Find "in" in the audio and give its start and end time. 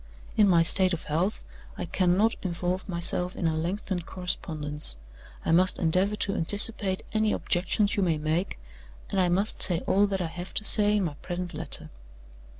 0.35-0.47, 3.35-3.45, 10.97-11.03